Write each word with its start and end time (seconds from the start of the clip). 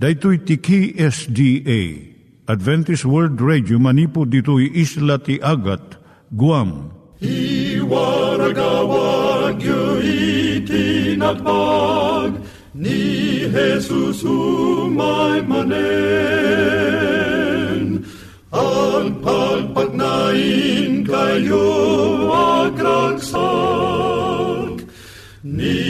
Daitui 0.00 0.38
tiki 0.48 0.96
SDA 0.96 1.80
Adventist 2.48 3.04
World 3.04 3.36
Radio 3.36 3.76
manipud 3.76 4.32
ditui 4.32 4.72
isla 4.72 5.20
ti 5.20 5.36
Agat 5.44 6.00
Guam. 6.32 6.88
I 7.20 7.84
waragawag 7.84 9.60
yu 9.60 10.00
ni 12.72 13.44
Jesus 13.52 14.24
umay 14.24 15.44
manen 15.44 15.76
ang 18.56 19.20
pagpagnain 19.20 21.04
kayo 21.04 21.68
agkansak 22.64 23.28
ni 25.44 25.89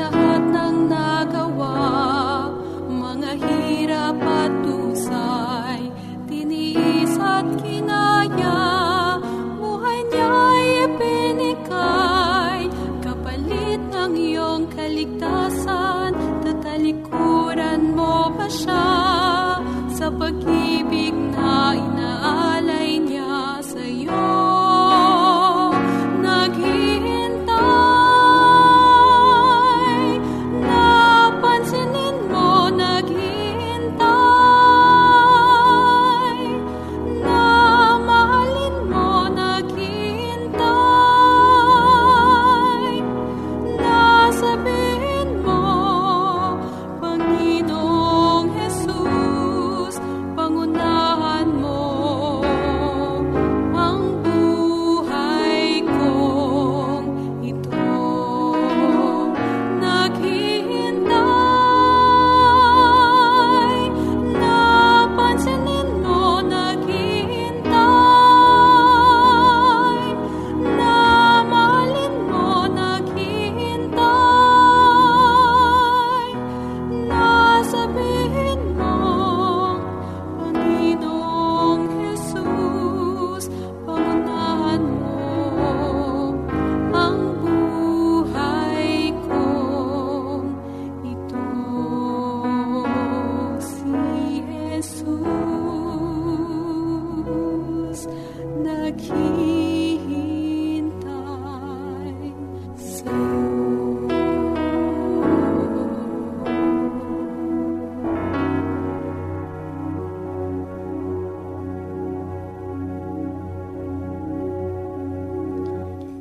the. 0.00 0.29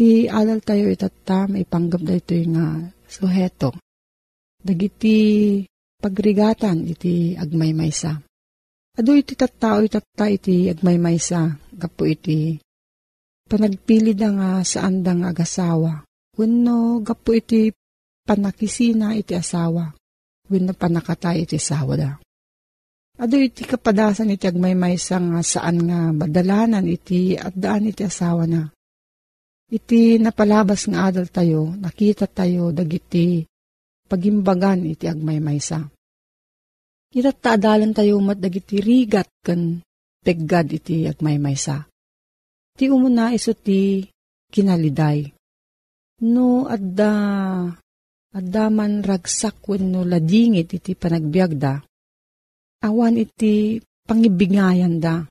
Ti 0.00 0.32
adal 0.32 0.64
tayo 0.64 0.88
itata, 0.88 1.44
maipanggap 1.44 2.00
da 2.00 2.16
ito 2.16 2.32
nga 2.32 2.88
suheto. 3.04 3.76
Dagiti 4.56 5.60
pagrigatan 6.00 6.88
iti 6.88 7.36
agmaymaysa. 7.36 8.16
Ado 8.96 9.12
iti 9.12 9.36
tattao 9.36 9.84
itata 9.84 10.24
iti 10.32 10.72
agmaymaysa, 10.72 11.52
gapo 11.76 12.08
iti 12.08 12.56
panagpili 13.44 14.16
da 14.16 14.32
nga 14.32 14.50
saan 14.64 15.04
da 15.04 15.12
nga 15.12 15.36
agasawa. 15.36 16.00
Wano 16.32 17.04
gapo 17.04 17.36
iti 17.36 17.68
panakisina 18.24 19.12
iti 19.12 19.36
asawa. 19.36 19.84
Wano 20.48 20.72
panakatay 20.72 21.44
iti 21.44 21.60
asawa 21.60 21.92
da. 22.00 22.16
Ado 23.20 23.36
iti 23.36 23.68
kapadasan 23.68 24.32
iti 24.32 24.48
agmaymaysa 24.48 25.20
nga 25.20 25.44
saan 25.44 25.76
nga 25.84 26.16
badalanan 26.16 26.88
iti 26.88 27.36
at 27.36 27.52
daan 27.52 27.92
iti 27.92 28.00
asawa 28.00 28.48
na 28.48 28.64
Iti 29.70 30.18
napalabas 30.18 30.90
nga 30.90 31.06
adal 31.06 31.30
tayo, 31.30 31.70
nakita 31.78 32.26
tayo 32.26 32.74
dagiti 32.74 33.46
pagimbagan 34.10 34.82
iti 34.82 35.06
agmaymaysa. 35.06 35.86
Ita 37.14 37.30
taadalan 37.30 37.94
tayo 37.94 38.18
mat 38.18 38.42
dagiti 38.42 38.82
rigat 38.82 39.30
kan 39.46 39.78
peggad 40.26 40.74
iti 40.74 41.06
agmaymaysa. 41.06 41.86
Ti 42.74 42.90
umuna 42.90 43.30
iso 43.30 43.54
ti 43.54 44.02
kinaliday. 44.50 45.30
No 46.26 46.66
adda 46.66 47.12
adda 48.34 48.64
man 48.74 49.06
ragsak 49.06 49.62
wenno 49.70 50.02
ladingit 50.02 50.74
iti 50.74 50.98
panagbiagda. 50.98 51.78
Awan 52.82 53.22
iti 53.22 53.78
pangibigayan 54.02 54.98
da 54.98 55.29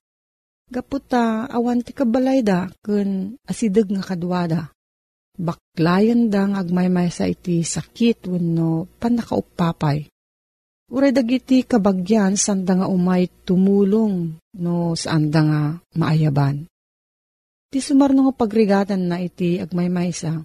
Gaputa 0.70 1.50
awan 1.50 1.82
ti 1.82 1.98
kabalay 1.98 2.46
da 2.46 2.70
kun 2.86 3.42
asideg 3.50 3.90
nga 3.90 4.06
kadwada. 4.06 4.62
Baklayan 5.34 6.30
da 6.30 6.46
nga 6.46 6.62
agmaymay 6.62 7.10
sa 7.10 7.26
iti 7.26 7.66
sakit 7.66 8.30
wenno 8.30 8.86
panakaupapay. 9.02 10.06
Uray 10.94 11.10
dagiti 11.10 11.66
kabagyan 11.66 12.38
sanda 12.38 12.78
nga 12.78 12.88
umay 12.90 13.26
tumulong 13.46 14.38
no 14.62 14.94
saan 14.94 15.34
da 15.34 15.42
nga 15.42 15.62
maayaban. 15.98 16.70
Ti 17.70 17.78
sumarno 17.82 18.30
nga 18.30 18.34
pagrigatan 18.34 19.10
na 19.10 19.22
iti 19.22 19.62
agmaymaysa, 19.62 20.42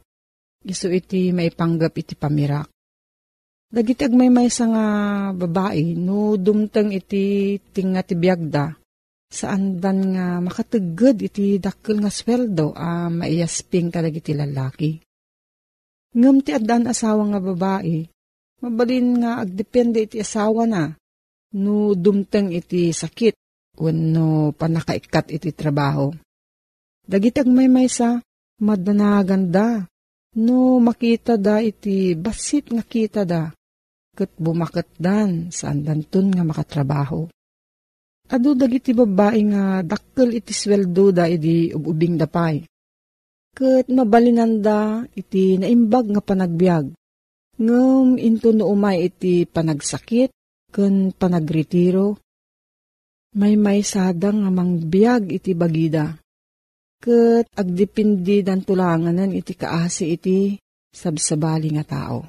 iso 0.68 0.86
iti 0.92 1.32
maipanggap 1.32 1.96
iti 1.96 2.12
pamirak. 2.16 2.68
Dagiti 3.72 4.04
agmaymaysa 4.04 4.64
nga 4.68 4.86
babae, 5.32 5.96
no 5.96 6.36
dumteng 6.36 6.92
iti 6.92 7.56
tinga 7.72 8.04
ti 8.04 8.12
biyagda, 8.12 8.76
saan 9.30 9.82
dan 9.82 10.14
nga 10.14 10.38
makatagod 10.38 11.18
iti 11.18 11.58
dakkel 11.58 11.98
nga 11.98 12.12
sweldo 12.12 12.70
a 12.76 13.06
uh, 13.06 13.08
maiyasping 13.10 13.90
kadag 13.90 14.14
iti 14.14 14.32
lalaki. 14.36 15.02
Ngam 16.14 16.46
ti 16.46 16.54
adan 16.54 16.86
asawa 16.86 17.26
nga 17.34 17.40
babae, 17.42 18.06
mabalin 18.62 19.18
nga 19.18 19.42
agdepende 19.42 20.06
iti 20.06 20.22
asawa 20.22 20.62
na, 20.62 20.94
no 21.58 21.98
dumteng 21.98 22.54
iti 22.54 22.94
sakit, 22.94 23.34
no 23.82 24.54
panakaikat 24.54 25.34
iti 25.34 25.50
trabaho. 25.50 26.14
Dagitag 27.02 27.50
may 27.50 27.66
maysa, 27.66 28.22
madanaganda, 28.62 29.90
no 30.38 30.78
makita 30.78 31.34
da 31.34 31.58
iti 31.58 32.14
basit 32.14 32.70
nga 32.70 32.86
kita 32.86 33.26
da, 33.26 33.50
kat 34.14 34.30
bumakat 34.38 34.94
dan 34.94 35.50
saan 35.50 35.82
danton 35.82 36.30
nga 36.30 36.46
makatrabaho. 36.46 37.26
Adu 38.24 38.56
dagiti 38.56 38.96
babae 38.96 39.40
nga 39.52 39.84
dakkel 39.84 40.32
iti 40.32 40.56
sweldo 40.56 41.12
da 41.12 41.28
iti 41.28 41.68
ububing 41.76 42.16
dapay. 42.16 42.64
Kat 43.52 43.86
mabalinanda 43.92 45.04
iti 45.12 45.60
naimbag 45.60 46.08
nga 46.08 46.22
panagbiag. 46.24 46.96
Ngam 47.60 48.16
into 48.16 48.50
no 48.56 48.72
umay 48.72 49.12
iti 49.12 49.44
panagsakit 49.44 50.32
ken 50.72 51.12
panagretiro. 51.12 52.16
May 53.36 53.60
may 53.60 53.84
sadang 53.84 54.48
nga 54.48 54.50
mangbiag 54.50 55.28
iti 55.28 55.52
bagida. 55.52 56.16
Kat 57.04 57.44
agdipindi 57.52 58.40
dan 58.40 58.64
tulanganan 58.64 59.36
iti 59.36 59.52
kaasi 59.52 60.16
iti 60.16 60.56
sabsabali 60.88 61.76
nga 61.76 61.84
tao. 61.84 62.24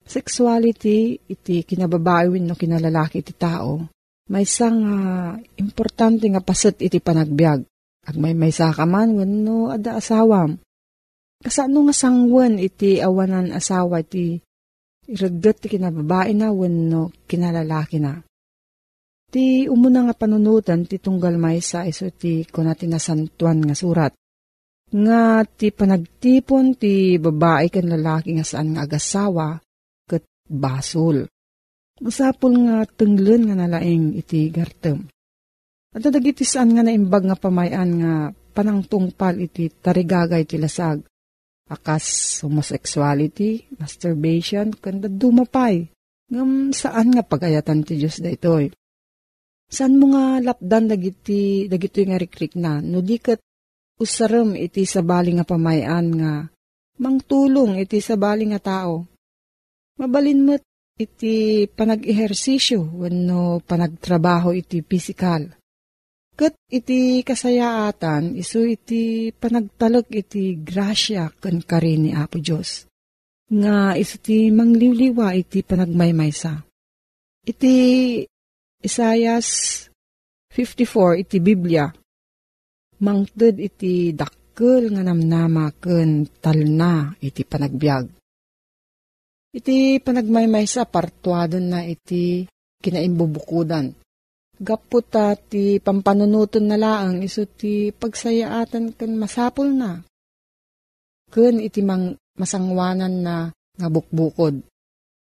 Sexuality 0.00 1.28
iti 1.28 1.60
kinababae 1.60 2.40
no 2.40 2.56
kinalalaki 2.56 3.20
iti 3.20 3.36
tao 3.36 3.97
may 4.28 4.44
isang 4.44 4.78
uh, 4.84 5.32
importante 5.56 6.28
nga 6.28 6.44
paset 6.44 6.76
iti 6.84 7.00
panagbiag. 7.00 7.60
Ag 8.08 8.16
may 8.16 8.32
may 8.32 8.52
sakaman, 8.52 9.16
wano 9.16 9.72
ada 9.72 10.00
asawam. 10.00 10.56
Kasano 11.38 11.88
nga 11.88 11.94
sangwan 11.94 12.58
iti 12.58 12.98
awanan 12.98 13.54
asawa 13.54 14.02
iti 14.02 14.40
iragat 15.08 15.64
ti 15.64 15.66
kinababae 15.72 16.36
na 16.36 16.52
wano 16.52 17.14
kinalalaki 17.24 17.98
na. 18.02 18.20
Ti 19.28 19.68
umuna 19.68 20.08
nga 20.08 20.16
panunutan 20.16 20.88
ti 20.88 20.96
tunggal 21.00 21.36
may 21.36 21.60
sa 21.60 21.84
iso 21.84 22.08
ti 22.12 22.48
kunati 22.48 22.88
na 22.88 22.96
santuan 22.96 23.60
nga 23.64 23.76
surat. 23.76 24.12
Nga 24.88 25.44
ti 25.52 25.68
panagtipon 25.68 26.80
ti 26.80 27.20
babae 27.20 27.68
kan 27.68 27.92
lalaki 27.92 28.40
nga 28.40 28.44
saan 28.44 28.72
nga 28.72 28.88
agasawa 28.88 29.60
kat 30.08 30.24
basol. 30.48 31.28
Masapul 31.98 32.54
nga 32.66 32.86
tenglen 32.86 33.50
nga 33.50 33.56
nalaing 33.58 34.14
iti 34.14 34.46
gartem. 34.54 35.10
At 35.90 36.04
dagiti 36.06 36.46
saan 36.46 36.76
nga 36.76 36.86
naimbag 36.86 37.26
nga 37.26 37.34
pamayan 37.34 37.90
nga 37.98 38.12
panangtungpal 38.30 39.40
iti 39.42 39.66
tarigagay 39.72 40.46
iti 40.46 40.60
lasag. 40.60 41.02
Akas 41.68 42.38
homosexuality, 42.46 43.76
masturbation, 43.76 44.72
kanda 44.78 45.10
dumapay. 45.10 45.90
Ngam 46.28 46.72
saan 46.72 47.12
nga 47.12 47.24
pagayatan 47.24 47.84
ti 47.84 47.98
Diyos 47.98 48.20
da 48.22 48.30
itoy. 48.30 48.72
Saan 49.68 50.00
mo 50.00 50.12
nga 50.16 50.40
lapdan 50.40 50.88
dagiti, 50.88 51.68
dagito 51.68 52.00
nga 52.00 52.16
rikrik 52.16 52.56
na, 52.56 52.80
no 52.80 53.04
di 53.04 53.20
kat 53.20 53.36
usarem 54.00 54.56
iti 54.56 54.88
sabali 54.88 55.36
nga 55.36 55.44
pamayan 55.44 56.06
nga 56.14 56.32
mangtulong 57.02 57.76
iti 57.76 58.00
sabali 58.00 58.48
nga 58.48 58.60
tao. 58.62 59.04
Mabalin 59.98 60.46
mo't 60.46 60.62
iti 60.98 61.64
panag-ehersisyo 61.70 62.98
wenno 62.98 63.62
panagtrabaho 63.62 64.50
iti 64.50 64.82
pisikal. 64.82 65.46
Kat 66.38 66.54
iti 66.70 67.22
kasayaatan, 67.22 68.34
iso 68.38 68.62
iti 68.62 69.30
panagtalak 69.34 70.10
iti 70.10 70.58
grasya 70.58 71.30
kan 71.38 71.62
kari 71.62 71.98
ni 71.98 72.10
Apo 72.14 72.38
Diyos. 72.38 72.86
Nga 73.50 73.98
iso 73.98 74.18
ti 74.22 74.50
mangliwliwa 74.50 75.34
iti 75.34 75.62
panagmaymaysa. 75.62 76.62
Iti 77.46 77.74
Isayas 78.78 79.48
54 80.54 81.22
iti 81.26 81.38
Biblia. 81.42 81.90
Mangted 83.02 83.58
iti 83.58 84.14
dakkel 84.14 84.94
nga 84.94 85.02
namnama 85.02 85.74
ken 85.78 86.26
talna 86.42 87.14
iti 87.18 87.42
panagbiag 87.42 88.17
Iti 89.48 89.96
panagmaymay 89.96 90.68
sa 90.68 90.84
partuadon 90.84 91.72
na 91.72 91.80
iti 91.84 92.44
kinaimbubukudan. 92.84 93.96
Gaputa 94.58 95.38
ti 95.38 95.78
pampanunuton 95.78 96.66
na 96.66 96.76
laang 96.76 97.22
iso 97.22 97.46
ti 97.46 97.94
pagsayaatan 97.94 98.92
kan 98.98 99.12
masapol 99.14 99.70
na. 99.70 100.02
Kun 101.30 101.62
iti 101.62 101.80
mang 101.80 102.18
masangwanan 102.36 103.14
na 103.22 103.36
nga 103.52 103.88
bukbukod. 103.88 104.60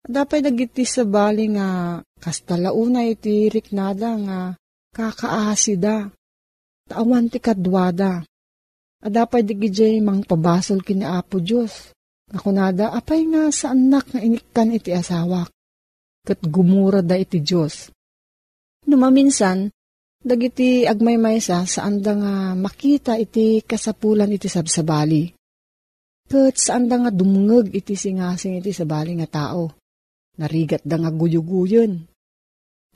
Dapay 0.04 0.44
dagiti 0.44 0.84
sa 0.84 1.08
bali 1.08 1.48
nga 1.56 1.98
kastalauna 2.20 3.08
iti 3.08 3.48
riknada 3.48 4.12
nga 4.20 4.40
kakaasida. 4.92 6.12
Taawan 6.92 7.32
ti 7.32 7.40
kadwada. 7.40 8.20
Adapay 9.00 9.48
di 9.48 9.56
gijay 9.56 10.04
mang 10.04 10.28
pabasol 10.28 10.84
kina 10.84 11.16
Apo 11.16 11.40
Diyos. 11.40 11.96
Nakunada, 12.34 12.90
apay 12.90 13.30
nga 13.30 13.54
sa 13.54 13.78
anak 13.78 14.10
nga 14.10 14.18
inikkan 14.18 14.74
iti 14.74 14.90
asawak. 14.90 15.54
Kat 16.26 16.42
gumura 16.42 17.06
da 17.06 17.14
iti 17.14 17.46
Diyos. 17.46 17.94
Numaminsan, 18.90 19.70
dagiti 20.18 20.90
agmaymaysa 20.90 21.70
saan 21.70 22.02
da 22.02 22.18
nga 22.18 22.34
makita 22.58 23.22
iti 23.22 23.62
kasapulan 23.62 24.34
iti 24.34 24.50
sabsabali. 24.50 25.30
Kat 26.26 26.58
saan 26.58 26.90
da 26.90 27.06
nga 27.06 27.12
dumngeg 27.14 27.70
iti 27.70 27.94
singasing 27.94 28.58
iti 28.58 28.74
sabali 28.74 29.14
nga 29.22 29.30
tao. 29.30 29.70
Narigat 30.42 30.82
da 30.82 30.98
nga 30.98 31.14
guyuguyon. 31.14 32.10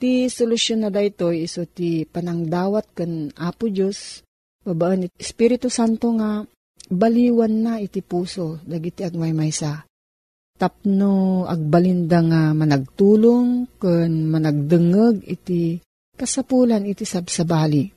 Ti 0.02 0.26
solusyon 0.26 0.82
na 0.82 0.90
da 0.90 0.98
ito 0.98 1.30
iso 1.30 1.62
ti 1.62 2.02
panangdawat 2.02 2.90
kan 2.90 3.30
Apo 3.38 3.70
Diyos 3.70 4.26
babaan 4.66 5.06
iti 5.06 5.14
Espiritu 5.22 5.70
Santo 5.70 6.10
nga 6.18 6.42
baliwan 6.88 7.54
na 7.62 7.74
iti 7.78 8.00
puso 8.00 8.58
dagiti 8.64 9.04
agmaymaysa. 9.04 9.84
Tapno 10.58 11.46
agbalinda 11.46 12.18
nga 12.18 12.42
managtulong 12.50 13.78
ken 13.78 14.26
managdengeg 14.26 15.22
iti 15.22 15.78
kasapulan 16.18 16.82
iti 16.82 17.06
sabsabali. 17.06 17.94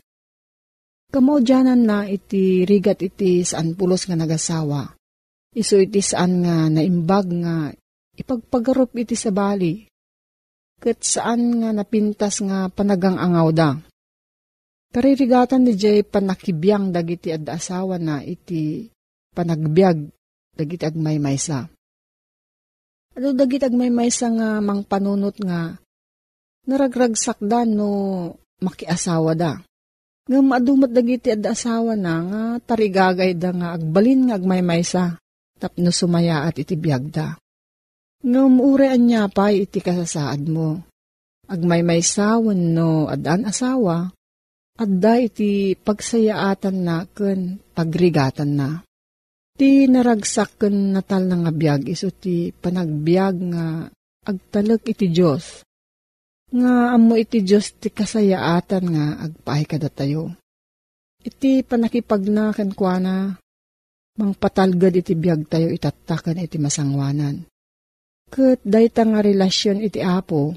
Kamodyanan 1.11 1.81
na 1.81 2.05
iti 2.05 2.63
rigat 2.63 3.01
iti 3.01 3.41
saan 3.41 3.73
pulos 3.73 4.05
nga 4.05 4.15
nagasawa. 4.15 4.93
Iso 5.51 5.75
iti 5.81 5.99
saan 5.99 6.45
nga 6.45 6.69
naimbag 6.71 7.27
nga 7.41 7.55
ipagpagarup 8.15 8.95
iti 8.95 9.17
sabali. 9.17 9.89
Kat 10.79 11.01
saan 11.01 11.65
nga 11.65 11.75
napintas 11.75 12.39
nga 12.45 12.71
panagang 12.71 13.19
angaw 13.19 13.49
da. 13.51 13.69
Karirigatan 14.91 15.63
ni 15.63 15.79
Jay 15.79 16.03
panakibiyang 16.03 16.91
dagiti 16.91 17.31
ad 17.31 17.47
asawa 17.47 17.95
na 17.95 18.19
iti 18.19 18.91
panagbiag 19.31 20.03
dagiti 20.51 20.83
agmaymaysa. 20.83 21.71
Ano 23.15 23.27
dagiti 23.31 23.63
agmaymaysa 23.63 24.27
nga 24.35 24.49
mang 24.59 24.83
panunot 24.83 25.39
nga 25.39 25.79
naragragsak 26.67 27.39
da 27.39 27.63
no 27.63 27.87
makiasawa 28.59 29.31
da. 29.31 29.63
Nga 30.27 30.39
madumat 30.43 30.91
dagiti 30.91 31.31
ad 31.31 31.43
asawa 31.47 31.95
na 31.95 32.13
nga 32.27 32.41
tarigagay 32.59 33.31
da 33.39 33.55
nga 33.55 33.79
agbalin 33.79 34.27
nga 34.27 34.35
agmaymaysa 34.35 35.15
tapno 35.55 35.95
sumaya 35.95 36.43
at 36.43 36.59
iti 36.59 36.75
biyag 36.75 37.15
da. 37.15 37.39
Nga 38.27 38.39
umurean 38.43 39.07
niya 39.07 39.31
pa 39.31 39.55
iti 39.55 39.79
kasasaad 39.79 40.51
mo. 40.51 40.83
Agmaymaysa 41.47 42.43
no 42.43 43.07
adan 43.07 43.47
asawa 43.47 44.11
adda 44.77 45.13
iti 45.19 45.75
pagsayaatan 45.75 46.77
na 46.81 47.03
ken 47.09 47.59
pagrigatan 47.75 48.51
na. 48.55 48.69
Ti 49.57 49.85
naragsak 49.91 50.57
ken 50.61 50.95
natal 50.95 51.27
na 51.27 51.35
nga 51.43 51.51
biyag 51.51 51.91
iso 51.91 52.09
ti 52.09 52.49
panagbiag 52.55 53.35
nga 53.51 53.65
agtalek 54.25 54.87
iti 54.89 55.11
Diyos. 55.11 55.65
Nga 56.51 56.73
amo 56.95 57.15
iti 57.15 57.43
Diyos 57.43 57.75
ti 57.79 57.91
kasayaatan 57.91 58.83
nga 58.91 59.05
agpaay 59.27 59.63
kada 59.67 59.89
tayo. 59.91 60.35
Iti 61.21 61.61
panakipag 61.61 62.25
na 62.27 62.49
kenkwana, 62.49 63.37
mangpatalgad 64.17 64.97
iti 64.97 65.13
biyag 65.13 65.45
tayo 65.45 65.69
itatakan 65.69 66.41
iti 66.41 66.57
masangwanan. 66.57 67.45
Kat 68.31 68.63
dayta 68.63 69.05
nga 69.05 69.21
relasyon 69.21 69.83
iti 69.83 70.01
apo, 70.01 70.55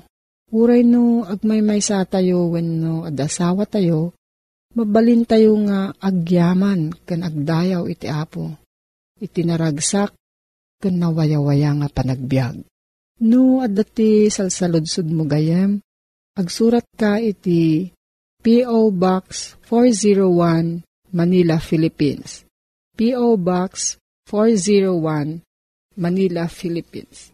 Uray 0.55 0.87
no 0.87 1.27
agmaymay 1.27 1.83
sa 1.83 2.07
tayo 2.07 2.55
when 2.55 2.79
no 2.79 3.03
adasawa 3.03 3.67
tayo, 3.67 4.15
mabalin 4.79 5.27
tayo 5.27 5.59
nga 5.67 5.91
agyaman 5.99 6.95
kan 7.03 7.27
agdayaw 7.27 7.91
iti 7.91 8.07
apo. 8.07 8.55
Iti 9.19 9.43
naragsak 9.43 10.15
kan 10.79 10.95
nawayawaya 10.95 11.75
nga 11.83 11.89
panagbiag. 11.91 12.63
No 13.27 13.67
adati 13.67 14.31
salsaludsud 14.31 15.11
mo 15.11 15.27
gayem, 15.27 15.83
agsurat 16.39 16.87
ka 16.95 17.19
iti 17.19 17.91
P.O. 18.39 18.95
Box 18.95 19.59
401 19.67 20.87
Manila, 21.11 21.59
Philippines. 21.59 22.47
P.O. 22.95 23.35
Box 23.43 23.99
401 24.31 25.43
Manila, 25.99 26.47
Philippines. 26.47 27.34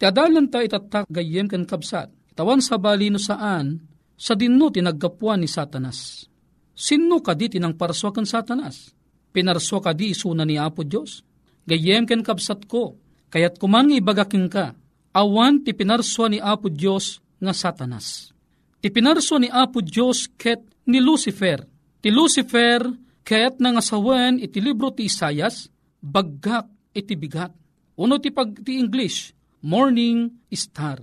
Ti 0.00 0.08
adalan 0.08 0.48
ta 0.48 0.64
itatak 0.64 1.12
gayem 1.12 1.44
kan 1.44 1.68
kabsat, 1.68 2.08
itawan 2.32 2.64
sa 2.64 2.80
bali 2.80 3.12
no 3.12 3.20
saan, 3.20 3.84
sa 4.16 4.32
dinno 4.32 4.72
tinaggapuan 4.72 5.44
ni 5.44 5.48
Satanas. 5.48 6.24
Sinno 6.72 7.20
ka 7.20 7.36
di 7.36 7.52
tinang 7.52 7.76
parswa 7.76 8.08
kan 8.08 8.24
Satanas? 8.24 8.96
Pinarswa 9.28 9.84
ka 9.84 9.92
di 9.92 10.16
isuna 10.16 10.48
ni 10.48 10.56
Apo 10.56 10.88
Diyos? 10.88 11.20
Gayem 11.68 12.08
ken 12.08 12.24
kabsat 12.24 12.64
ko, 12.64 12.96
kayat 13.28 13.60
kumangi 13.60 14.00
ibagaking 14.00 14.48
ka, 14.48 14.72
awan 15.12 15.60
ti 15.60 15.76
pinarswa 15.76 16.32
ni 16.32 16.40
Apo 16.40 16.72
Diyos 16.72 17.20
nga 17.36 17.52
Satanas. 17.52 18.32
Ti 18.80 18.88
pinarswa 18.88 19.36
ni 19.36 19.52
Apo 19.52 19.84
Diyos 19.84 20.32
ket 20.40 20.64
ni 20.88 21.04
Lucifer. 21.04 21.60
Ti 22.00 22.08
Lucifer 22.08 22.88
ket 23.20 23.60
nga 23.60 23.84
sawen 23.84 24.40
iti 24.40 24.64
libro 24.64 24.96
ti 24.96 25.04
Isayas, 25.04 25.68
baggak 26.00 26.96
iti 26.96 27.12
bigat. 27.20 27.52
Uno 28.00 28.16
ti 28.16 28.32
pag 28.32 28.64
ti 28.64 28.80
English, 28.80 29.36
morning 29.64 30.44
star. 30.52 31.00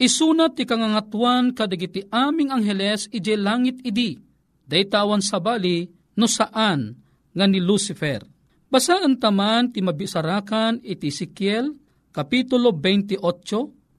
Isunat 0.00 0.58
ti 0.58 0.66
kangangatuan 0.66 1.54
kadagiti 1.54 2.04
aming 2.10 2.50
angheles 2.50 3.06
ije 3.14 3.38
langit 3.38 3.80
idi. 3.86 4.18
Daytawan 4.64 5.22
sa 5.22 5.38
bali 5.38 5.86
no 6.18 6.26
saan 6.26 6.96
nga 7.34 7.46
ni 7.46 7.60
Lucifer. 7.60 8.24
Basaan 8.70 9.22
taman 9.22 9.70
ti 9.70 9.78
mabisarakan 9.84 10.82
iti 10.82 11.14
Sikiel, 11.14 11.70
Kapitulo 12.10 12.74
28, 12.74 13.22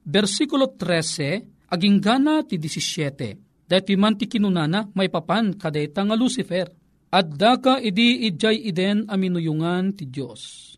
versikulo 0.03 0.71
13, 0.75 1.71
aging 1.71 1.97
gana 2.03 2.43
ti 2.43 2.59
17. 2.59 3.67
Dati 3.67 3.93
man 3.95 4.19
ti 4.19 4.27
kinunana, 4.27 4.87
may 4.95 5.07
papan 5.07 5.55
kadeta 5.55 6.03
nga 6.03 6.15
Lucifer. 6.15 6.67
At 7.11 7.31
daka 7.31 7.79
idi 7.79 8.27
idjay 8.27 8.67
iden 8.67 9.07
aminuyungan 9.07 9.95
ti 9.95 10.11
Diyos. 10.11 10.75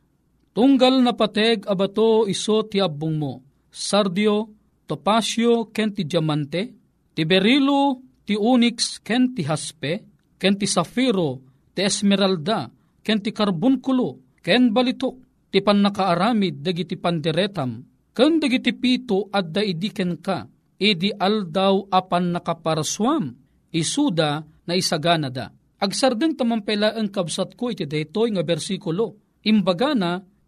Tunggal 0.58 1.06
na 1.06 1.14
pateg 1.14 1.70
abato 1.70 2.26
iso 2.26 2.66
ti 2.66 2.82
abong 2.82 3.14
mo, 3.14 3.46
sardio, 3.70 4.50
topasyo, 4.90 5.70
ken 5.70 5.94
ti 5.94 6.02
diamante, 6.02 6.74
ti 7.14 7.22
berilo, 7.30 8.02
ti 8.26 8.34
onyx, 8.34 8.98
ken 9.06 9.38
ti 9.38 9.46
haspe, 9.46 10.02
ken 10.42 10.58
ti 10.58 10.66
safiro, 10.66 11.46
ti 11.78 11.86
esmeralda, 11.86 12.74
ken 13.06 13.22
ti 13.22 13.30
karbunkulo, 13.30 14.42
ken 14.42 14.74
balitok, 14.74 15.46
ti 15.54 15.62
pannakaaramid 15.62 16.66
dagiti 16.66 16.98
panderetam, 16.98 17.78
ken 18.18 18.42
dagiti 18.42 18.74
pito 18.74 19.30
at 19.30 19.54
daidiken 19.54 20.18
ka, 20.26 20.50
idi 20.82 21.14
aldaw 21.14 21.86
apan 21.94 22.34
nakaparaswam, 22.34 23.30
isuda 23.70 24.42
na 24.66 24.74
isagana 24.74 25.30
da. 25.30 25.54
Agsardeng 25.78 26.34
tamampela 26.34 26.98
ang 26.98 27.14
kabsat 27.14 27.54
ko 27.54 27.70
iti 27.70 27.86
daytoy 27.86 28.34
nga 28.34 28.42
bersikulo. 28.42 29.38
Imbaga 29.46 29.94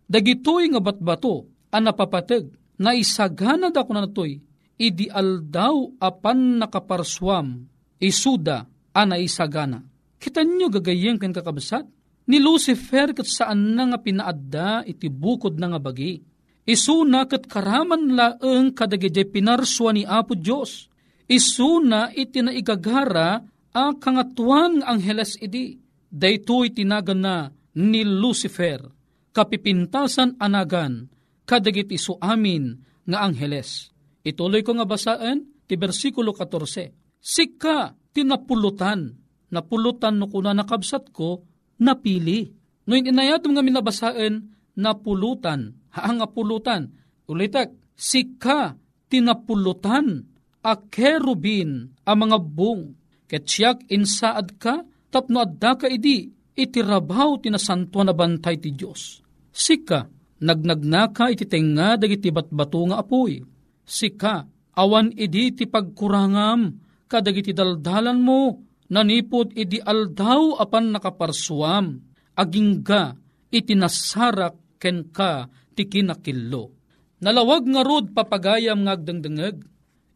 dagitoy 0.10 0.74
nga 0.74 0.82
batbato, 0.82 1.46
ang 1.70 1.86
napapateg, 1.86 2.50
na 2.82 2.98
isagana 2.98 3.70
da 3.70 3.86
ko 3.86 3.94
na 3.94 4.10
natoy, 4.10 4.42
idi 4.80 5.06
aldaw 5.06 6.00
apan 6.02 6.58
nakaparswam, 6.58 7.70
isuda 8.02 8.66
ana 8.96 9.22
isagana. 9.22 9.86
Kita 10.20 10.44
nyo 10.44 10.68
gagayeng 10.68 11.22
kan 11.22 11.32
kakabsat? 11.32 11.86
Ni 12.30 12.38
Lucifer 12.38 13.16
kat 13.16 13.26
saan 13.26 13.74
na 13.74 13.90
nga 13.90 14.00
pinaadda 14.00 14.86
iti 14.86 15.10
bukod 15.10 15.58
na 15.58 15.74
nga 15.74 15.80
bagi. 15.82 16.22
Isuna 16.70 17.26
kat 17.26 17.50
karaman 17.50 18.14
laeng 18.14 18.78
kadagide 18.78 19.26
pinarswa 19.26 19.90
ni 19.90 20.06
Apo 20.06 20.38
Diyos. 20.38 20.86
Isuna 21.26 22.14
iti 22.14 22.46
na 22.46 22.54
igagara 22.54 23.42
a 23.74 23.84
kangatuan 23.98 24.86
angheles 24.86 25.42
idi. 25.42 25.82
Daytoy 26.10 26.74
tinagan 26.74 27.22
na 27.22 27.36
ni 27.74 28.06
Lucifer. 28.06 28.99
Kapipintasan 29.30 30.36
anagan 30.42 31.10
kadagit 31.46 31.90
isu 31.90 32.18
amin 32.22 32.82
nga 33.10 33.26
angheles. 33.26 33.90
Ituloy 34.22 34.62
ko 34.62 34.78
nga 34.78 34.86
basaan 34.86 35.50
ti 35.66 35.78
versikulo 35.78 36.34
14. 36.34 36.94
Sika 37.18 37.94
tinapulutan, 38.14 39.18
napulutan 39.50 40.22
no 40.22 40.30
kuna 40.30 40.54
nakabsat 40.54 41.10
ko, 41.10 41.46
napili. 41.82 42.54
No 42.90 42.98
inayat 42.98 43.46
nga 43.46 43.62
minabasaan, 43.62 44.50
napulutan, 44.74 45.78
haang 45.94 46.26
pulutan. 46.34 46.90
Ulitak, 47.30 47.74
sika 47.94 48.74
tinapulutan, 49.10 50.26
a 50.66 50.74
kerubin, 50.90 51.94
a 52.06 52.18
mga 52.18 52.38
bung, 52.42 52.98
ketsiyak 53.30 53.86
insaad 53.94 54.58
ka, 54.58 54.82
tapno 55.14 55.46
adda 55.46 55.78
ka 55.78 55.88
idi, 55.88 56.34
itirabaw 56.60 57.40
tinasanto 57.40 58.04
na 58.04 58.12
bantay 58.12 58.60
ti 58.60 58.76
Diyos. 58.76 59.24
Sika, 59.50 60.06
nagnagnaka 60.44 61.32
iti 61.32 61.48
tenga 61.48 61.96
dagiti 61.96 62.30
batbato 62.30 62.84
nga 62.92 63.00
apoy. 63.00 63.40
Sika, 63.88 64.44
awan 64.76 65.16
idi 65.16 65.56
ti 65.56 65.66
pagkurangam, 65.66 66.76
kadagiti 67.08 67.56
daldalan 67.56 68.20
mo, 68.20 68.62
nanipod 68.92 69.56
idi 69.56 69.80
aldaw 69.80 70.60
apan 70.62 70.94
nakaparsuam, 70.94 72.00
agingga 72.38 73.18
iti 73.50 73.74
nasarak 73.74 74.80
ken 74.80 75.10
ka 75.12 75.50
ti 75.74 75.90
kinakillo. 75.90 76.76
Nalawag 77.20 77.68
nga 77.68 77.82
rod 77.84 78.16
papagayam 78.16 78.88
nga 78.88 78.96
agdengdengeg, 78.96 79.60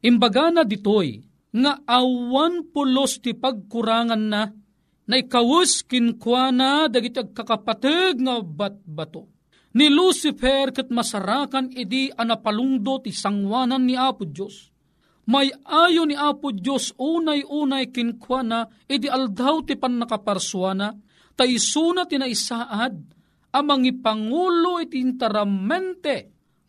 imbaga 0.05 0.53
na 0.53 0.63
ditoy, 0.63 1.19
nga 1.53 1.83
awan 1.83 2.71
pulos 2.71 3.19
ti 3.19 3.35
pagkurangan 3.35 4.23
na, 4.23 4.49
na 5.07 5.19
ikawus 5.19 5.83
kinkwana 5.83 6.87
dagiti 6.87 7.19
agkakapateg 7.19 8.23
nga 8.23 8.39
batbato. 8.39 9.27
Ni 9.73 9.89
Lucifer 9.89 10.69
kat 10.69 10.93
masarakan 10.93 11.73
idi 11.73 12.13
anapalungdo 12.13 13.01
ti 13.01 13.09
sangwanan 13.09 13.89
ni 13.89 13.97
Apo 13.97 14.23
Diyos. 14.23 14.69
May 15.25 15.49
ayo 15.65 16.05
ni 16.05 16.13
Apo 16.13 16.53
Diyos 16.53 16.93
unay-unay 16.99 17.89
kinkwana 17.89 18.69
idi 18.85 19.09
aldaw 19.09 19.65
ti 19.65 19.73
pan 19.73 19.97
nakaparswana, 19.97 20.93
ta 21.33 21.43
isuna 21.47 22.05
ti 22.05 22.21
naisaad, 22.21 22.95
amang 23.57 23.87
ipangulo 23.87 24.77
iti 24.77 25.01
interamente, 25.01 26.15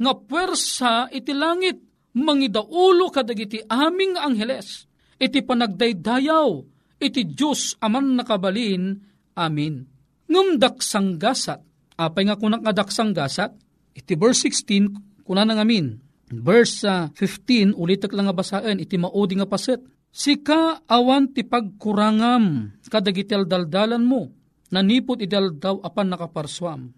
nga 0.00 0.12
puwersa 0.16 1.12
iti 1.12 1.36
langit, 1.36 1.76
mangidaulo 2.16 3.12
kadagiti 3.12 3.60
aming 3.68 4.16
angheles, 4.16 4.88
iti 5.20 5.44
panagdaydayaw, 5.44 6.73
iti 6.98 7.22
Diyos 7.26 7.78
aman 7.82 8.18
nakabalin, 8.18 8.98
amin. 9.38 9.84
Ngumdak 10.30 10.80
sanggasat, 10.80 11.60
apay 12.00 12.26
nga 12.26 12.38
kunak 12.38 12.64
nga 12.64 12.74
daksang 12.74 13.14
gasat, 13.14 13.54
iti 13.94 14.14
verse 14.18 14.50
16, 14.50 15.24
kuna 15.26 15.46
nga 15.46 15.62
amin. 15.62 16.00
Verse 16.32 16.82
uh, 16.88 17.12
15, 17.12 17.76
ulitak 17.76 18.10
lang 18.16 18.26
nga 18.26 18.36
basaan, 18.36 18.80
iti 18.80 18.96
maudi 18.98 19.38
nga 19.38 19.46
paset. 19.46 19.78
Sika 20.14 20.86
awan 20.86 21.34
ti 21.34 21.42
pagkurangam, 21.42 22.70
kadagiti 22.86 23.34
daldalan 23.34 24.02
mo, 24.06 24.30
nanipot 24.70 25.18
idaldaw 25.18 25.82
apan 25.82 26.14
nakaparswam. 26.14 26.94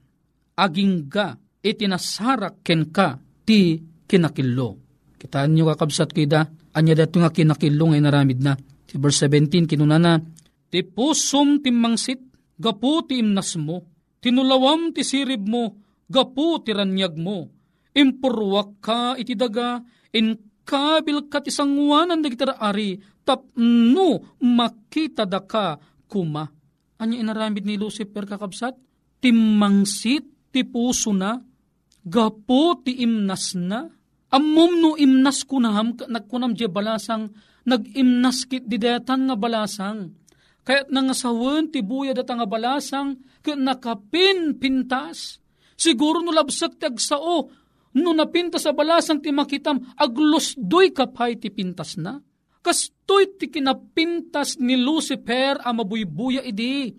Aging 0.57 1.09
ga, 1.09 1.37
iti 1.65 1.89
nasarak 1.89 2.61
ken 2.61 2.93
ka, 2.93 3.17
ti 3.45 3.81
kinakillo. 4.05 4.69
Kitaan 5.17 5.57
nyo 5.57 5.73
kakabsat 5.73 6.13
kida, 6.13 6.49
anya 6.77 6.93
dato 6.93 7.21
nga 7.21 7.33
kinakillo 7.33 7.93
ngay 7.93 8.03
naramid 8.05 8.41
na. 8.45 8.53
Ti 8.87 8.95
verse 8.99 9.27
17, 9.27 9.67
kinunana, 9.67 10.23
Ti 10.67 10.83
pusum 10.83 11.63
timmangsit, 11.63 12.19
gapu 12.59 13.07
ti 13.07 13.23
imnas 13.23 13.55
mo, 13.59 13.87
tinulawam 14.19 14.91
ti 14.91 15.07
sirib 15.07 15.47
mo, 15.47 15.79
gapu 16.11 16.59
ti 16.63 16.75
ranyag 16.75 17.15
mo, 17.15 17.47
impurwak 17.95 18.83
ka 18.83 19.15
iti 19.15 19.39
daga, 19.39 19.79
in 20.11 20.35
kabil 20.67 21.31
kat 21.31 21.47
isangwanan 21.47 22.19
da 22.19 22.29
kitara 22.31 22.55
ari, 22.59 22.99
tapno 23.23 24.39
makita 24.43 25.23
da 25.23 25.39
ka 25.43 25.79
kuma. 26.11 26.51
Anya 26.99 27.23
inaramid 27.23 27.63
ni 27.63 27.79
Lucifer 27.79 28.27
kakabsat? 28.27 28.75
Timmangsit 29.23 30.51
ti 30.51 30.67
puso 30.67 31.15
na, 31.15 31.39
gapo 32.03 32.83
ti 32.83 33.03
imnas 33.07 33.55
na, 33.55 33.87
Ammom 34.27 34.73
no 34.83 34.91
imnas 34.99 35.47
kunam, 35.47 35.95
nagkunam 36.11 36.53
di 36.53 36.67
balasang, 36.67 37.31
nag-imnas 37.67 38.47
kit 38.47 38.65
didetan 38.65 39.27
nga 39.27 39.37
balasang. 39.37 40.15
Kaya't 40.67 40.91
nga 40.91 41.15
sawan 41.15 41.71
ti 41.71 41.83
buya 41.83 42.11
data 42.11 42.35
nga 42.35 42.47
balasang, 42.47 43.19
kat 43.43 43.59
nakapin 43.59 44.59
pintas. 44.59 45.39
Siguro 45.79 46.19
no 46.23 46.35
labsak 46.35 46.81
ti 46.81 46.91
agsao, 46.91 47.47
no 47.97 48.11
napintas 48.11 48.67
sa 48.67 48.75
balasang 48.75 49.23
ti 49.23 49.31
makitam, 49.31 49.79
aglos 49.95 50.59
doy 50.59 50.91
kapay 50.91 51.39
ti 51.39 51.55
pintas 51.55 51.95
na. 51.99 52.19
Kastoy 52.67 53.39
ti 53.39 53.47
kinapintas 53.47 54.59
ni 54.59 54.75
Lucifer 54.75 55.63
a 55.63 55.71
mabuybuya 55.71 56.43
idi. 56.43 56.91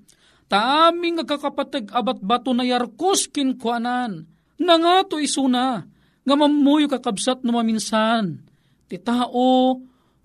Taming 0.47 1.19
nga 1.19 1.35
kakapatag 1.35 1.91
abat 1.91 2.23
bato 2.23 2.55
na 2.55 2.63
yarkos 2.63 3.27
kinkuanan. 3.27 4.23
Nangato 4.63 5.19
isuna, 5.19 5.83
nga 6.23 6.35
mamuyo 6.39 6.87
kakabsat 6.87 7.43
no 7.43 7.51
maminsan. 7.59 8.47
Ti 8.87 8.95
tao, 9.03 9.75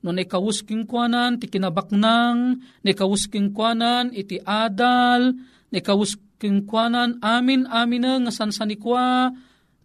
no 0.02 0.10
naikawusking 0.10 0.84
kwanan, 0.84 1.38
ti 1.38 1.46
kinabaknang, 1.46 2.58
naikawusking 2.82 3.54
kwanan, 3.54 4.10
iti 4.10 4.42
adal, 4.42 5.38
naikawusking 5.70 6.66
kwanan, 6.66 7.22
amin 7.22 7.70
amin 7.70 8.26
nga 8.26 8.32
sansanikwa, 8.34 9.30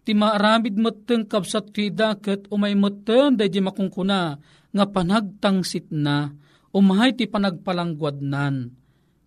ti 0.02 0.12
maaramid 0.18 0.74
mateng 0.74 1.24
kabsat 1.24 1.70
ti 1.70 1.94
daket 1.94 2.50
umay 2.50 2.74
mateng 2.74 3.38
day 3.38 3.46
di 3.46 3.62
makungkuna, 3.62 4.36
nga 4.68 4.84
panagtangsit 4.84 5.88
na, 5.94 6.34
umahay 6.74 7.14
ti 7.14 7.30
panagpalanggwadnan. 7.30 8.74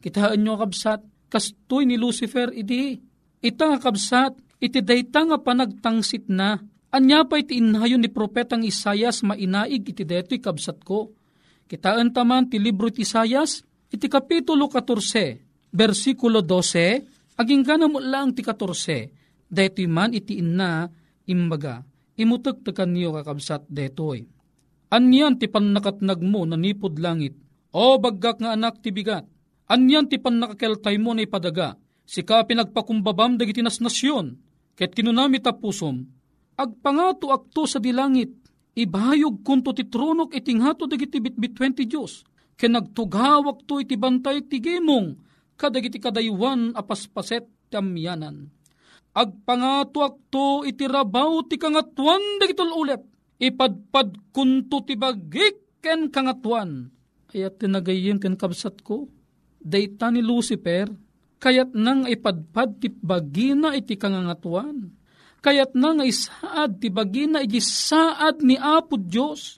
Kitaan 0.01 0.39
nyo 0.43 0.59
kabsat, 0.59 1.01
kastoy 1.31 1.87
ni 1.87 1.95
Lucifer 1.95 2.51
idi, 2.51 2.99
ita 3.39 3.63
nga 3.71 3.79
kabsat, 3.79 4.37
iti 4.61 4.83
dayta 4.83 5.25
nga 5.25 5.37
panagtangsit 5.41 6.29
na, 6.29 6.61
Anya 6.91 7.23
pa 7.23 7.39
iti 7.39 7.55
inhayon 7.55 8.03
ni 8.03 8.11
propetang 8.11 8.67
Isayas 8.67 9.23
mainaig 9.23 9.87
iti 9.87 10.03
deto'y 10.03 10.43
kabsat 10.43 10.83
ko. 10.83 11.15
Kitaan 11.71 12.11
taman 12.11 12.51
ti 12.51 12.59
libro 12.59 12.91
ti 12.91 13.07
Isayas, 13.07 13.63
iti 13.87 14.11
kapitulo 14.11 14.67
14, 14.67 15.71
versikulo 15.71 16.43
12, 16.43 17.39
aging 17.39 17.63
gana 17.63 17.87
mo 17.87 18.03
lang 18.03 18.35
ti 18.35 18.43
14, 18.43 19.47
deto'y 19.47 19.87
man 19.87 20.11
iti 20.11 20.43
inna, 20.43 20.91
imbaga, 21.31 21.79
imutagtakan 22.19 22.91
niyo 22.91 23.15
kakabsat 23.15 23.71
deto'y. 23.71 24.27
Anyan 24.91 25.39
ti 25.39 25.47
pannakatnag 25.47 26.19
mo 26.19 26.43
na 26.43 26.59
nipod 26.59 26.99
langit, 26.99 27.39
o 27.71 27.95
baggak 27.95 28.43
nga 28.43 28.51
anak 28.51 28.83
ti 28.83 28.91
bigat, 28.91 29.23
anyan 29.71 30.11
ti 30.11 30.19
pannakakeltay 30.19 30.99
mo 30.99 31.15
na 31.15 31.23
ipadaga, 31.23 31.79
Sika 32.11 32.43
pinagpakumbabam 32.43 33.39
dagiti 33.39 33.63
nasnasyon, 33.63 34.35
ket 34.75 34.91
kinunami 34.91 35.39
tapusom, 35.39 36.03
agpangato 36.61 37.33
akto 37.33 37.65
sa 37.65 37.81
dilangit, 37.81 38.29
ibahayog 38.77 39.41
kunto 39.41 39.73
ti 39.73 39.89
tronok 39.89 40.31
itinghato 40.31 40.85
dagiti 40.85 41.17
bitbit 41.17 41.57
20 41.57 41.89
Diyos, 41.89 42.21
ken 42.55 42.77
nagtugawak 42.77 43.65
to 43.65 43.81
iti 43.81 43.97
bantay 43.97 44.45
ti 44.45 44.61
gemong, 44.61 45.17
kadagiti 45.57 45.97
kadaywan 45.97 46.77
apaspaset 46.77 47.49
tamyanan. 47.73 48.53
Agpangato 49.11 50.07
akto 50.07 50.63
iti 50.63 50.87
rabaw 50.87 51.43
ti 51.49 51.59
kangatuan 51.59 52.39
dagitol 52.39 52.71
ulet, 52.71 53.01
ipadpad 53.41 54.31
kunto 54.31 54.85
ti 54.85 54.95
bagik 54.95 55.81
ken 55.83 56.07
kangatuan. 56.07 56.87
Ayat 57.31 57.59
tinagayim 57.59 58.21
ken 58.21 58.39
kabsat 58.39 58.85
ko, 58.85 59.07
dayta 59.59 60.11
ni 60.11 60.23
Lucifer, 60.23 60.91
Kayat 61.41 61.73
nang 61.73 62.05
ipadpad 62.05 62.77
ti 62.77 62.93
bagina 62.93 63.73
iti 63.73 63.97
kangangatuan. 63.97 64.93
Kayat 65.41 65.73
nang 65.73 66.05
isaad 66.05 66.77
ti 66.77 66.93
bagina 66.93 67.41
iti 67.41 67.57
saad 67.57 68.45
ni 68.45 68.53
Apo 68.61 68.93
Diyos. 69.01 69.57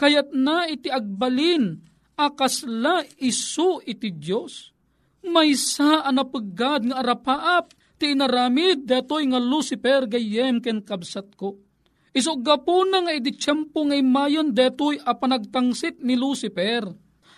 Kayat 0.00 0.32
na 0.32 0.64
iti 0.64 0.88
agbalin 0.88 1.76
akasla 2.16 3.04
isu 3.20 3.84
iti 3.84 4.16
Diyos. 4.16 4.72
May 5.20 5.52
saan 5.52 6.16
na 6.16 6.24
pagad 6.24 6.88
nga 6.88 7.04
arapaap 7.04 7.76
ti 8.00 8.16
inaramid 8.16 8.88
datoy 8.88 9.28
nga 9.28 9.36
Lucifer 9.36 10.08
gayem 10.08 10.64
ken 10.64 10.80
kabsat 10.80 11.36
ko. 11.36 11.60
Iso 12.16 12.40
gapo 12.40 12.82
na 12.88 13.04
nga 13.04 13.12
iti 13.12 13.36
tiyempo 13.36 13.84
ngay 13.84 14.00
mayon 14.00 14.56
detoy 14.56 14.96
a 15.04 15.12
panagtangsit 15.12 16.00
ni 16.00 16.16
Lucifer. 16.16 16.88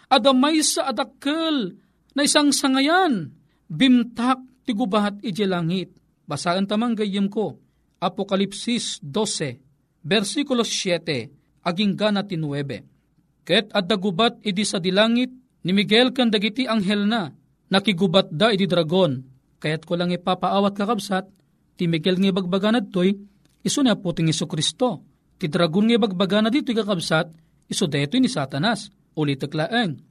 Adamay 0.06 0.62
sa 0.62 0.94
adakkel 0.94 1.74
na 2.14 2.22
isang 2.22 2.54
sangayan 2.54 3.34
bimtak 3.66 4.38
ti 4.62 4.70
gubahat 4.70 5.18
iti 5.26 5.42
langit. 5.42 5.98
Basaan 6.22 6.70
tamang 6.70 6.94
gayem 6.94 7.26
ko, 7.26 7.58
Apokalipsis 8.02 8.98
12, 8.98 9.62
versikulo 10.02 10.66
7, 10.66 11.62
aging 11.62 11.94
gana 11.94 12.26
ti 12.26 12.34
9. 12.34 13.46
Ket 13.46 13.70
adda 13.70 13.94
gubat 13.94 14.42
idi 14.42 14.66
sa 14.66 14.82
dilangit, 14.82 15.30
ni 15.62 15.70
Miguel 15.70 16.10
kan 16.10 16.26
dagiti 16.26 16.66
anghel 16.66 17.06
na, 17.06 17.30
nakigubat 17.70 18.26
da 18.34 18.50
idi 18.50 18.66
dragon, 18.66 19.22
kayat 19.62 19.86
ko 19.86 19.94
lang 19.94 20.10
ipapaawat 20.10 20.74
kakabsat, 20.74 21.30
ti 21.78 21.86
Miguel 21.86 22.18
nga 22.18 22.34
bagbaganad 22.42 22.90
toy, 22.90 23.14
iso 23.62 23.86
na 23.86 23.94
puting 23.94 24.26
iso 24.26 24.50
Kristo. 24.50 25.06
Ti 25.38 25.46
dragon 25.46 25.86
nga 25.86 26.02
bagbaganad 26.02 26.50
dito 26.50 26.74
kakabsat, 26.74 27.30
iso 27.70 27.86
deto 27.86 28.18
ni 28.18 28.26
Satanas, 28.26 28.90
ulit 29.14 29.46
laeng. 29.46 30.02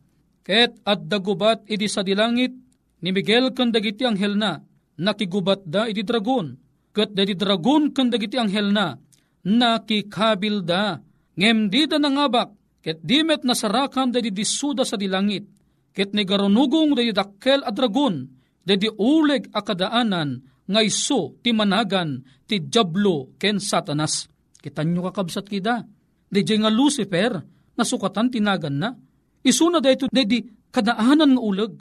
Ket 0.48 0.80
adda 0.88 1.20
gubat 1.20 1.68
idi 1.68 1.92
sa 1.92 2.08
dilangit, 2.08 2.56
ni 3.04 3.10
Miguel 3.12 3.52
kan 3.52 3.68
dagiti 3.68 4.08
anghel 4.08 4.40
na, 4.40 4.64
nakigubat 4.96 5.68
da 5.68 5.92
iti 5.92 6.08
dragon, 6.08 6.56
kat 6.92 7.16
dati 7.16 7.34
dragon 7.36 7.92
kan 7.96 8.12
dagiti 8.12 8.36
anghel 8.36 8.72
na, 8.72 8.96
nakikabil 9.48 10.62
da, 10.64 11.00
ngem 11.40 11.72
di 11.72 11.88
da 11.88 11.98
nangabak, 11.98 12.52
ket 12.84 13.00
dimet 13.02 13.48
nasarakan 13.48 14.12
dati 14.12 14.30
disuda 14.30 14.84
sa 14.84 15.00
dilangit, 15.00 15.48
ket 15.96 16.12
ni 16.12 16.28
garunugong 16.28 16.94
dati 16.94 17.12
dakkel 17.16 17.64
a 17.64 17.72
dragon, 17.72 18.28
dati 18.62 18.88
uleg 18.92 19.50
akadaanan, 19.50 20.30
nga 20.72 20.82
iso 20.86 21.36
ti 21.44 21.52
managan 21.52 22.24
ti 22.48 22.64
jablo 22.72 23.36
ken 23.36 23.60
satanas. 23.60 24.30
Kitan 24.62 24.94
nyo 24.94 25.10
kakabsat 25.10 25.50
kida, 25.50 25.84
di 26.32 26.42
nga 26.46 26.72
Lucifer, 26.72 27.34
nasukatan 27.76 28.30
tinagan 28.30 28.76
na, 28.78 28.90
iso 29.42 29.68
na 29.68 29.82
dahito 29.82 30.08
di 30.08 30.40
kadaanan 30.70 31.36
nga 31.36 31.42
uleg, 31.42 31.72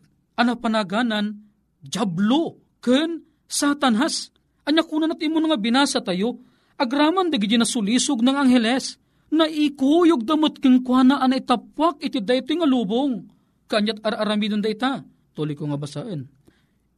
ana 0.41 0.57
panaganan, 0.57 1.37
jablo, 1.85 2.57
ken 2.81 3.23
satanhas. 3.45 4.33
Anya 4.71 4.87
kuna 4.87 5.11
nat 5.11 5.19
imo 5.19 5.43
nga 5.43 5.59
binasa 5.59 5.99
tayo, 5.99 6.39
agraman 6.79 7.27
dagi 7.27 7.59
na 7.59 7.67
sulisog 7.67 8.23
ng 8.23 8.39
angheles, 8.39 9.03
na 9.35 9.51
ikuyog 9.51 10.23
damot 10.23 10.63
keng 10.63 10.87
kuana 10.87 11.19
ana 11.19 11.43
itapwak 11.43 11.99
iti 11.99 12.23
dayto 12.23 12.55
nga 12.55 12.71
lubong. 12.71 13.27
Kanyat 13.67 13.99
ar-aramidon 13.99 14.63
dayta, 14.63 15.03
tuli 15.35 15.59
ko 15.59 15.67
nga 15.67 15.75
basaan. 15.75 16.31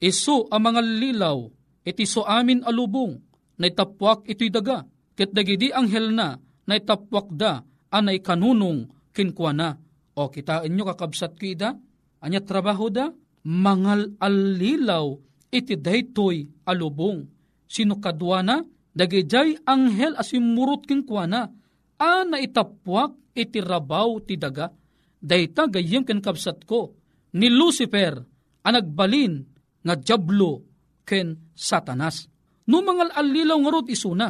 Iso 0.04 0.52
ang 0.52 0.68
mga 0.68 0.85
lilaw, 0.85 1.48
iti 1.88 2.04
so 2.04 2.28
amin 2.28 2.61
alubong, 2.61 3.16
na 3.56 3.72
itapwak 3.72 4.28
ito'y 4.28 4.52
daga, 4.52 4.85
ket 5.16 5.32
dagidi 5.32 5.72
anghel 5.72 6.12
na, 6.12 6.37
na 6.68 6.74
itapwak 6.76 7.32
da, 7.32 7.64
anay 7.88 8.20
kanunong 8.20 8.85
kinkwana. 9.16 9.80
O 10.12 10.28
kitain 10.28 10.76
nyo 10.76 10.85
kakabsat 10.92 11.40
ko 11.40 11.44
ida, 11.48 11.72
anya 12.20 12.44
trabaho 12.44 12.92
da, 12.92 13.08
mangal 13.48 14.12
alilaw 14.20 15.16
iti 15.48 15.72
daytoy 15.80 16.52
alubong. 16.68 17.24
Sino 17.72 17.96
kadwana, 17.96 18.61
dagijay 18.92 19.64
anghel 19.64 20.12
asimurot 20.20 20.85
king 20.85 21.08
kuana, 21.08 21.48
a 21.96 22.20
naitapwak 22.28 23.16
iti 23.32 23.64
rabaw 23.64 24.20
ti 24.20 24.37
daga. 24.37 24.68
Dayta 25.16 25.72
gayem 25.72 26.04
ken 26.04 26.20
kapsat 26.20 26.68
ko, 26.68 26.92
ni 27.40 27.48
Lucifer, 27.48 28.20
anagbalin 28.68 29.40
nga 29.80 29.96
jablo 29.96 30.68
ken 31.08 31.48
satanas. 31.56 32.28
No 32.68 32.85
mangal 32.85 33.08
alilaw 33.16 33.56
nga 33.56 33.70
rod 33.72 33.88
isuna, 33.88 34.28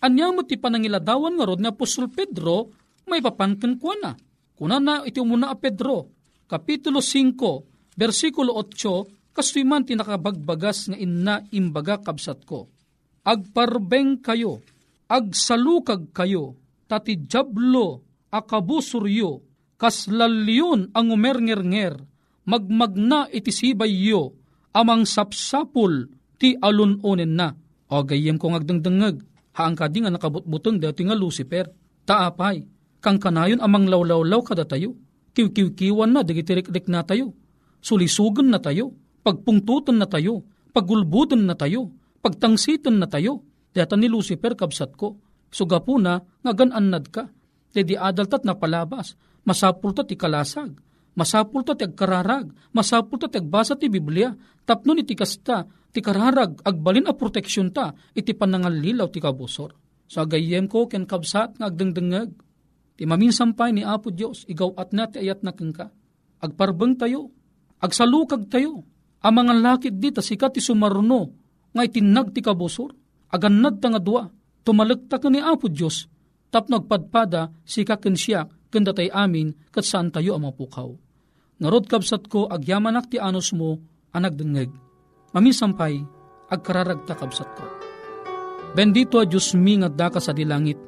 anya 0.00 0.32
mo 0.32 0.48
ti 0.48 0.56
panangiladawan 0.56 1.36
nga 1.36 1.44
rod 1.44 1.60
nga 1.60 1.76
Apostol 1.76 2.08
Pedro, 2.08 2.72
may 3.12 3.20
papanken 3.20 3.76
kuana. 3.76 4.16
Kuna 4.56 4.80
na 4.80 5.04
iti 5.04 5.20
umuna 5.20 5.52
a 5.52 5.56
Pedro, 5.60 6.08
Kapitulo 6.48 7.04
5, 7.04 8.00
versikulo 8.00 8.56
8, 8.56 9.19
kastoy 9.32 9.64
man 9.64 9.86
tinakabagbagas 9.86 10.92
nga 10.92 10.96
inna 10.98 11.42
imbaga 11.54 12.00
kabsat 12.02 12.44
ko. 12.44 12.70
Agparbeng 13.24 14.24
kayo, 14.24 14.64
agsalukag 15.06 16.10
kayo, 16.16 16.56
tati 16.88 17.28
jablo 17.28 18.06
akabusuryo, 18.30 19.42
kaslalyon 19.76 20.94
ang 20.94 21.06
umernger-nger, 21.10 21.98
magmagna 22.46 23.26
iti 23.28 23.50
sibay 23.50 23.90
yo, 23.90 24.38
amang 24.72 25.04
sapsapul 25.04 26.08
ti 26.38 26.54
alunonen 26.56 27.34
na. 27.34 27.48
O 27.90 28.06
gayem 28.06 28.38
kong 28.38 28.54
agdangdangag, 28.54 29.18
haang 29.58 29.74
ka 29.74 29.90
nga 29.90 30.14
nakabutbutong 30.14 30.78
dati 30.78 31.02
nga 31.02 31.18
Lucifer, 31.18 31.66
taapay, 32.06 32.62
kang 33.02 33.18
kanayon 33.18 33.58
amang 33.58 33.90
lawlawlaw 33.90 34.40
kada 34.46 34.62
tayo, 34.62 34.94
kiw-kiw-kiwan 35.34 36.14
na, 36.14 36.22
digitirik-rik 36.22 36.86
na 36.86 37.02
tayo, 37.02 37.34
sulisugan 37.82 38.46
na 38.46 38.62
tayo, 38.62 38.94
pagpungtutan 39.22 40.00
na 40.00 40.06
tayo, 40.08 40.44
pagulbutan 40.72 41.44
na 41.44 41.54
tayo, 41.56 41.92
pagtangsitan 42.20 43.00
na 43.00 43.08
tayo. 43.08 43.44
Data 43.70 43.94
ni 43.94 44.10
Lucifer 44.10 44.58
kabsat 44.58 44.98
ko, 44.98 45.20
sugapo 45.50 45.94
na 45.98 46.18
nga 46.18 46.52
gananad 46.54 47.06
ka. 47.06 47.30
Dedi 47.70 47.94
adaltat 47.94 48.42
na 48.42 48.58
palabas, 48.58 49.14
masapultat 49.46 50.10
ikalasag, 50.10 50.74
masapultat 51.14 51.78
agkararag, 51.78 52.50
masapultat 52.74 53.38
agbasa 53.38 53.78
ti 53.78 53.86
Biblia, 53.86 54.34
tapno 54.66 54.90
ni 54.90 55.06
tikasta, 55.06 55.70
ti 55.94 56.02
kararag, 56.02 56.58
agbalin 56.66 57.06
a 57.06 57.14
proteksyon 57.14 57.70
ta, 57.70 57.94
iti 58.10 58.34
panangalilaw 58.34 59.06
ti 59.06 59.22
kabusor. 59.22 59.70
Sa 60.10 60.26
gayem 60.26 60.66
ko 60.66 60.90
ken 60.90 61.06
kabsat 61.06 61.62
nga 61.62 61.70
agdengdengag, 61.70 62.34
ti 62.98 63.06
maminsampay 63.06 63.70
ni 63.70 63.86
Apo 63.86 64.10
Dios 64.10 64.42
igaw 64.50 64.74
at 64.74 64.90
na 64.90 65.06
ti 65.06 65.22
ayat 65.22 65.46
na 65.46 65.54
ka. 65.54 65.94
Agparbeng 66.42 66.98
tayo, 66.98 67.30
agsalukag 67.78 68.50
tayo. 68.50 68.82
Ang 69.20 69.34
mga 69.36 69.52
lakit 69.60 69.94
dita 70.00 70.24
sikat 70.24 70.56
ti 70.56 70.60
sumaruno, 70.64 71.28
nga 71.76 71.84
itinag 71.84 72.32
ti 72.32 72.40
kabusor, 72.40 72.90
aganad 73.28 73.76
ta 73.78 73.92
nga 73.92 74.00
dua, 74.00 74.24
tumalagta 74.64 75.20
ka 75.20 75.28
ni 75.28 75.38
Apo 75.38 75.68
Diyos, 75.68 76.08
tap 76.48 76.72
nagpadpada 76.72 77.52
sikaken 77.62 78.16
siya, 78.16 78.48
kanda 78.72 78.96
tay 78.96 79.12
amin, 79.12 79.52
kat 79.68 79.84
saan 79.84 80.08
tayo 80.08 80.40
ang. 80.40 80.96
Narod 81.60 81.84
kabsat 81.84 82.32
ko, 82.32 82.48
agyamanak 82.48 83.12
ti 83.12 83.20
anos 83.20 83.52
mo, 83.52 83.76
anak 84.16 84.32
dengeg. 84.40 84.72
Mamisampay, 85.36 86.00
agkararagta 86.48 87.12
kabsat 87.12 87.50
ko. 87.54 87.64
Bendito 88.72 89.20
a 89.20 89.28
Diyos 89.28 89.52
mi 89.52 89.76
nga 89.76 89.92
daka 89.92 90.16
sa 90.16 90.32
dilangit, 90.32 90.80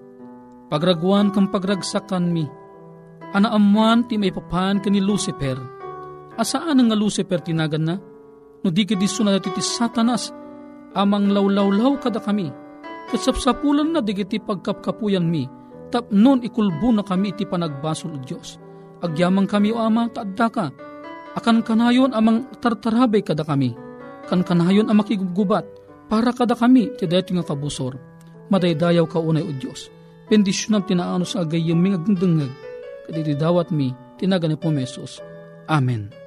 pagraguan 0.72 1.28
kang 1.36 1.52
pagragsakan 1.52 2.32
mi, 2.32 2.48
anaamuan 3.36 4.08
ti 4.08 4.16
may 4.16 4.32
papan 4.32 4.80
ka 4.80 4.88
ni 4.88 5.04
Lucifer, 5.04 5.82
Asaan 6.32 6.80
nga 6.80 6.96
Lucifer 6.96 7.44
tinagan 7.44 7.84
na? 7.84 7.96
No 8.62 8.70
di 8.70 8.86
ka 8.86 8.94
diso 8.94 9.26
na 9.26 9.42
ti 9.42 9.50
satanas, 9.58 10.30
amang 10.94 11.34
lawlawlaw 11.34 11.98
kada 11.98 12.22
kami. 12.22 12.50
Kasapsapulan 13.10 13.90
na 13.90 14.00
di 14.00 14.14
kiti 14.14 14.38
pagkapkapuyan 14.38 15.26
mi, 15.26 15.44
tap 15.90 16.08
non 16.14 16.40
ikulbo 16.40 16.94
na 16.94 17.02
kami 17.02 17.34
iti 17.34 17.44
panagbasol 17.44 18.16
o 18.16 18.18
Diyos. 18.22 18.56
Agyamang 19.02 19.50
kami 19.50 19.74
o 19.74 19.82
ama, 19.82 20.06
taadda 20.08 20.46
ka. 20.48 20.66
Akan 21.34 21.66
kanayon 21.66 22.14
amang 22.14 22.46
tartarabay 22.62 23.26
kada 23.26 23.42
kami. 23.42 23.74
Kan 24.30 24.46
kanayon 24.46 24.86
ang 24.86 25.02
makigugubat, 25.02 25.66
para 26.06 26.30
kada 26.30 26.54
kami, 26.54 26.94
ti 26.94 27.10
dayo 27.10 27.26
nga 27.34 27.42
kabusor. 27.42 27.98
Madaydayaw 28.46 29.10
ka 29.10 29.18
unay 29.18 29.42
o 29.42 29.50
Diyos. 29.50 29.90
Pendisyon 30.30 30.86
tinaano 30.86 31.26
sa 31.26 31.42
agayang 31.42 31.82
mga 31.82 31.98
gandangag, 32.06 32.52
kaditi 33.10 33.34
dawat 33.34 33.74
mi, 33.74 33.90
tinagan 34.22 34.54
ni 34.54 34.56
Pomesos. 34.56 35.18
Amen. 35.66 36.21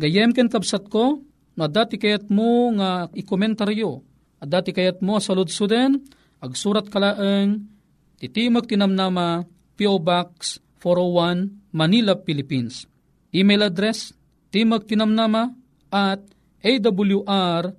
Gayem 0.00 0.32
ken 0.32 0.48
kabsat 0.48 0.88
ko, 0.88 1.20
no 1.60 1.68
dati 1.68 2.00
kayat 2.00 2.32
mo 2.32 2.72
nga 2.80 3.12
ikomentaryo, 3.12 4.00
at 4.40 4.48
dati 4.48 4.72
kayat 4.72 5.04
mo 5.04 5.20
sa 5.20 5.36
ludsuden, 5.36 6.00
agsurat 6.40 6.88
kalaeng, 6.88 7.68
titimag 8.16 8.64
tinamnama, 8.64 9.44
P.O. 9.76 10.00
Box 10.00 10.56
401, 10.80 11.76
Manila, 11.76 12.16
Philippines. 12.16 12.88
Email 13.36 13.68
address, 13.68 14.16
timag 14.48 14.88
tinamnama 14.88 15.52
at 15.92 16.24
awr.org. 16.64 17.76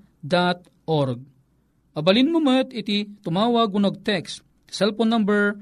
Abalin 1.92 2.32
mo 2.32 2.40
met 2.40 2.72
iti 2.72 3.04
tumawag 3.26 3.74
unag 3.74 4.06
text. 4.06 4.46
Cellphone 4.70 5.10
number 5.12 5.58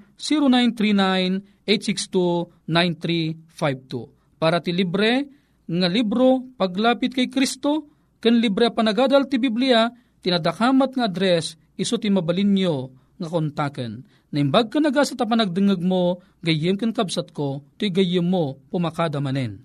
0939-862-9352. 1.65 4.37
Para 4.37 4.61
ti 4.61 4.69
libre 4.75 5.38
nga 5.69 5.85
libro 5.85 6.49
paglapit 6.57 7.13
kay 7.13 7.29
Kristo 7.29 7.85
ken 8.17 8.41
libre 8.41 8.73
panagadal 8.73 9.29
ti 9.29 9.37
Biblia 9.37 9.93
tinadakamat 10.25 10.97
nga 10.97 11.05
address 11.05 11.53
iso 11.77 12.01
ti 12.01 12.09
mabalin 12.09 12.51
nyo 12.57 12.75
nga 13.19 13.27
kontaken. 13.29 14.03
Naimbag 14.29 14.71
ka 14.71 14.79
naga 14.79 15.03
sa 15.03 15.17
tapanagdengag 15.17 15.81
mo, 15.81 16.23
gayem 16.45 16.77
ken 16.77 16.93
kabsat 16.93 17.33
ko, 17.33 17.65
ti 17.75 17.89
gayem 17.89 18.23
mo 18.23 18.61
pumakada 18.69 19.19
manen. 19.19 19.59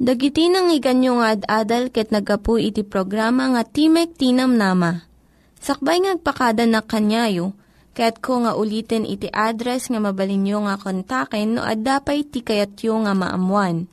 Dagiti 0.00 0.48
nang 0.48 0.72
iganyo 0.72 1.20
nga 1.20 1.36
ad-adal 1.36 1.92
ket 1.92 2.08
nagapu 2.08 2.56
iti 2.56 2.80
programa 2.80 3.52
nga 3.52 3.62
Timek 3.68 4.16
Tinam 4.16 4.56
Nama. 4.56 5.04
Sakbay 5.60 6.00
ngagpakada 6.00 6.64
na 6.64 6.80
kanyayo, 6.80 7.52
ket 7.92 8.24
ko 8.24 8.40
nga 8.40 8.56
ulitin 8.56 9.04
iti 9.04 9.28
address 9.28 9.92
nga 9.92 10.00
mabalinyo 10.00 10.64
nga 10.64 10.80
kontaken 10.80 11.58
no 11.58 11.60
ad-dapay 11.60 12.24
tikayatyo 12.24 13.04
nga 13.04 13.12
maamuan. 13.12 13.92